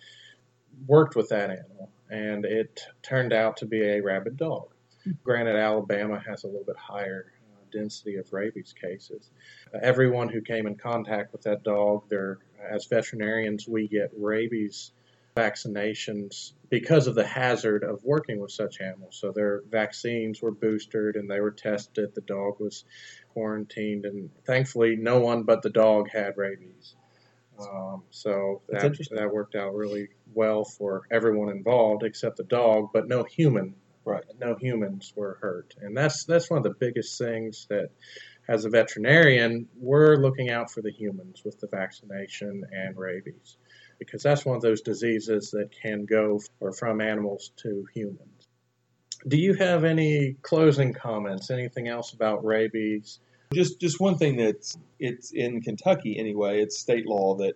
worked 0.85 1.15
with 1.15 1.29
that 1.29 1.49
animal, 1.49 1.89
and 2.09 2.45
it 2.45 2.81
turned 3.01 3.33
out 3.33 3.57
to 3.57 3.65
be 3.65 3.81
a 3.81 4.01
rabid 4.01 4.37
dog. 4.37 4.69
Hmm. 5.03 5.11
Granted, 5.23 5.55
Alabama 5.55 6.21
has 6.27 6.43
a 6.43 6.47
little 6.47 6.65
bit 6.65 6.77
higher 6.77 7.31
density 7.73 8.15
of 8.15 8.31
rabies 8.31 8.73
cases. 8.79 9.31
Uh, 9.73 9.79
everyone 9.81 10.29
who 10.29 10.41
came 10.41 10.67
in 10.67 10.75
contact 10.75 11.33
with 11.33 11.41
that 11.41 11.63
dog, 11.63 12.03
there, 12.09 12.39
as 12.71 12.85
veterinarians, 12.85 13.67
we 13.67 13.87
get 13.87 14.11
rabies 14.15 14.91
vaccinations 15.35 16.53
because 16.69 17.07
of 17.07 17.15
the 17.15 17.25
hazard 17.25 17.83
of 17.83 18.03
working 18.03 18.39
with 18.39 18.51
such 18.51 18.81
animals. 18.81 19.17
So 19.19 19.31
their 19.31 19.63
vaccines 19.69 20.41
were 20.41 20.51
boosted 20.51 21.15
and 21.15 21.29
they 21.29 21.39
were 21.39 21.51
tested. 21.51 22.13
The 22.13 22.21
dog 22.21 22.59
was 22.59 22.85
quarantined, 23.33 24.05
and 24.05 24.29
thankfully, 24.45 24.95
no 24.95 25.19
one 25.19 25.43
but 25.43 25.61
the 25.61 25.69
dog 25.69 26.09
had 26.09 26.37
rabies. 26.37 26.95
Um, 27.59 28.03
so 28.09 28.61
that, 28.69 28.97
that 29.11 29.31
worked 29.31 29.55
out 29.55 29.75
really 29.75 30.09
well 30.33 30.63
for 30.63 31.03
everyone 31.11 31.49
involved 31.49 32.03
except 32.03 32.37
the 32.37 32.43
dog, 32.43 32.89
but 32.93 33.07
no 33.07 33.23
human. 33.23 33.75
Right. 34.05 34.23
No 34.39 34.55
humans 34.55 35.13
were 35.15 35.37
hurt, 35.41 35.75
and 35.81 35.95
that's 35.95 36.25
that's 36.25 36.49
one 36.49 36.57
of 36.57 36.63
the 36.63 36.75
biggest 36.77 37.17
things 37.17 37.67
that, 37.69 37.89
as 38.47 38.65
a 38.65 38.69
veterinarian, 38.69 39.69
we're 39.77 40.17
looking 40.17 40.49
out 40.49 40.71
for 40.71 40.81
the 40.81 40.91
humans 40.91 41.41
with 41.45 41.59
the 41.59 41.67
vaccination 41.67 42.65
and 42.71 42.97
rabies 42.97 43.57
because 43.99 44.23
that's 44.23 44.45
one 44.45 44.55
of 44.55 44.61
those 44.61 44.81
diseases 44.81 45.51
that 45.51 45.69
can 45.81 46.05
go 46.05 46.39
or 46.59 46.73
from 46.73 47.01
animals 47.01 47.51
to 47.57 47.85
humans. 47.93 48.47
Do 49.27 49.37
you 49.37 49.53
have 49.53 49.85
any 49.85 50.35
closing 50.41 50.93
comments? 50.93 51.49
Anything 51.49 51.87
else 51.87 52.11
about 52.11 52.43
rabies? 52.43 53.19
Just 53.53 53.79
just 53.79 53.99
one 53.99 54.17
thing 54.17 54.37
that's 54.37 54.77
it's 54.99 55.31
in 55.31 55.61
Kentucky 55.61 56.17
anyway. 56.19 56.61
It's 56.61 56.77
state 56.77 57.05
law 57.07 57.35
that 57.35 57.53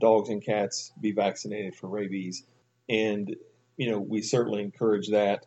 dogs 0.00 0.30
and 0.30 0.44
cats 0.44 0.92
be 1.00 1.12
vaccinated 1.12 1.76
for 1.76 1.86
rabies, 1.86 2.44
and 2.88 3.36
you 3.76 3.90
know 3.90 4.00
we 4.00 4.22
certainly 4.22 4.62
encourage 4.62 5.08
that. 5.10 5.46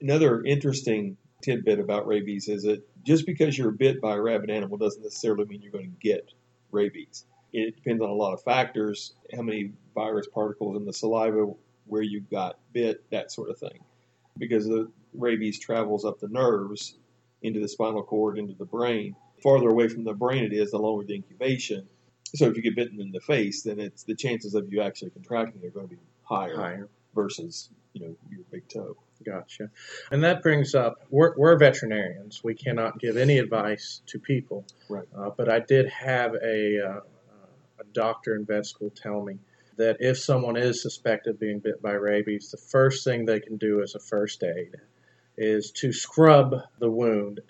Another 0.00 0.42
interesting 0.44 1.16
tidbit 1.42 1.78
about 1.78 2.06
rabies 2.06 2.48
is 2.48 2.62
that 2.64 2.82
just 3.04 3.26
because 3.26 3.56
you're 3.56 3.70
bit 3.70 4.00
by 4.00 4.14
a 4.14 4.20
rabid 4.20 4.50
animal 4.50 4.76
doesn't 4.78 5.02
necessarily 5.02 5.44
mean 5.46 5.62
you're 5.62 5.72
going 5.72 5.90
to 5.90 6.08
get 6.08 6.32
rabies. 6.70 7.24
It 7.52 7.76
depends 7.76 8.02
on 8.02 8.10
a 8.10 8.14
lot 8.14 8.32
of 8.32 8.42
factors, 8.42 9.14
how 9.34 9.42
many 9.42 9.72
virus 9.94 10.28
particles 10.32 10.76
in 10.76 10.84
the 10.84 10.92
saliva, 10.92 11.52
where 11.86 12.02
you 12.02 12.20
got 12.20 12.58
bit, 12.72 13.02
that 13.10 13.32
sort 13.32 13.50
of 13.50 13.58
thing. 13.58 13.80
Because 14.38 14.66
the 14.66 14.90
rabies 15.14 15.58
travels 15.58 16.04
up 16.04 16.20
the 16.20 16.28
nerves 16.28 16.96
into 17.42 17.60
the 17.60 17.68
spinal 17.68 18.02
cord, 18.02 18.38
into 18.38 18.54
the 18.54 18.64
brain. 18.64 19.16
The 19.36 19.42
farther 19.42 19.68
away 19.68 19.88
from 19.88 20.04
the 20.04 20.12
brain 20.12 20.44
it 20.44 20.52
is, 20.52 20.70
the 20.70 20.78
longer 20.78 21.04
the 21.04 21.14
incubation. 21.14 21.88
So 22.34 22.46
if 22.46 22.56
you 22.56 22.62
get 22.62 22.76
bitten 22.76 23.00
in 23.00 23.10
the 23.10 23.20
face, 23.20 23.62
then 23.62 23.80
it's 23.80 24.04
the 24.04 24.14
chances 24.14 24.54
of 24.54 24.72
you 24.72 24.82
actually 24.82 25.10
contracting 25.10 25.60
it 25.62 25.66
are 25.66 25.70
going 25.70 25.88
to 25.88 25.94
be 25.96 26.00
higher, 26.22 26.56
higher. 26.56 26.88
versus 27.14 27.70
you 27.92 28.02
know 28.02 28.14
your 28.30 28.44
big 28.52 28.68
toe. 28.68 28.96
Gotcha. 29.24 29.70
And 30.10 30.24
that 30.24 30.42
brings 30.42 30.74
up 30.74 30.96
we're, 31.10 31.34
we're 31.36 31.58
veterinarians. 31.58 32.42
We 32.42 32.54
cannot 32.54 32.98
give 32.98 33.16
any 33.16 33.38
advice 33.38 34.00
to 34.06 34.18
people. 34.18 34.64
Right. 34.88 35.06
Uh, 35.16 35.30
but 35.36 35.50
I 35.50 35.60
did 35.60 35.88
have 35.88 36.34
a 36.34 36.78
uh, 36.80 37.00
a 37.80 37.84
doctor 37.92 38.36
in 38.36 38.44
vet 38.44 38.66
school 38.66 38.90
tell 38.90 39.22
me 39.22 39.38
that 39.76 39.96
if 40.00 40.18
someone 40.18 40.56
is 40.56 40.82
suspected 40.82 41.30
of 41.30 41.40
being 41.40 41.58
bit 41.58 41.80
by 41.80 41.92
rabies, 41.92 42.50
the 42.50 42.58
first 42.58 43.04
thing 43.04 43.24
they 43.24 43.40
can 43.40 43.56
do 43.56 43.82
as 43.82 43.94
a 43.94 43.98
first 43.98 44.42
aid 44.42 44.76
is 45.36 45.70
to 45.70 45.92
scrub 45.92 46.54
the 46.78 46.90
wound 46.90 47.40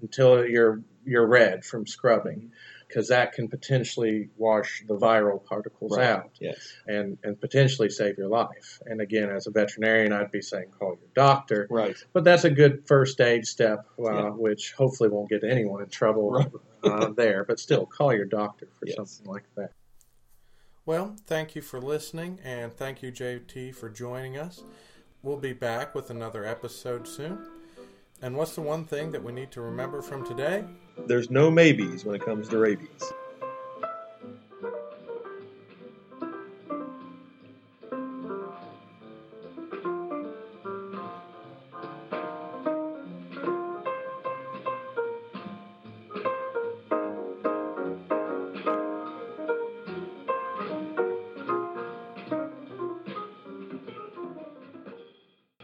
until 0.00 0.46
you're 0.46 0.80
you're 1.04 1.26
red 1.26 1.64
from 1.64 1.86
scrubbing, 1.86 2.50
because 2.94 3.08
that 3.08 3.32
can 3.32 3.48
potentially 3.48 4.28
wash 4.36 4.84
the 4.86 4.96
viral 4.96 5.44
particles 5.44 5.96
Right. 5.96 6.06
out 6.06 6.30
Yes. 6.40 6.72
and 6.86 7.18
and 7.24 7.40
potentially 7.40 7.90
save 7.90 8.16
your 8.18 8.28
life. 8.28 8.80
And 8.86 9.00
again, 9.00 9.30
as 9.30 9.48
a 9.48 9.50
veterinarian, 9.50 10.12
I'd 10.12 10.30
be 10.30 10.40
saying 10.42 10.70
call 10.78 10.90
your 11.00 11.10
doctor. 11.14 11.66
Right. 11.68 11.96
But 12.12 12.22
that's 12.22 12.44
a 12.44 12.50
good 12.50 12.86
first 12.86 13.20
aid 13.20 13.46
step, 13.46 13.86
uh, 13.98 14.02
Yeah. 14.04 14.30
which 14.30 14.72
hopefully 14.74 15.08
won't 15.08 15.28
get 15.28 15.42
anyone 15.42 15.82
in 15.82 15.88
trouble 15.88 16.30
Right. 16.30 16.52
uh, 16.84 17.08
there. 17.16 17.44
But 17.44 17.58
still, 17.58 17.84
call 17.84 18.14
your 18.14 18.26
doctor 18.26 18.68
for 18.78 18.86
Yes. 18.86 18.94
something 18.96 19.26
like 19.26 19.44
that. 19.56 19.72
Well, 20.86 21.16
thank 21.26 21.56
you 21.56 21.62
for 21.62 21.80
listening, 21.80 22.38
and 22.44 22.72
thank 22.72 23.02
you, 23.02 23.10
JT, 23.10 23.72
for 23.72 23.88
joining 23.88 24.36
us. 24.36 24.62
We'll 25.22 25.38
be 25.38 25.54
back 25.54 25.94
with 25.94 26.10
another 26.10 26.44
episode 26.44 27.08
soon. 27.08 27.38
And 28.22 28.36
what's 28.36 28.54
the 28.54 28.60
one 28.60 28.84
thing 28.84 29.12
that 29.12 29.22
we 29.22 29.32
need 29.32 29.50
to 29.52 29.60
remember 29.60 30.00
from 30.00 30.26
today? 30.26 30.64
There's 31.06 31.30
no 31.30 31.50
maybes 31.50 32.04
when 32.04 32.14
it 32.14 32.24
comes 32.24 32.48
to 32.48 32.58
rabies. 32.58 33.12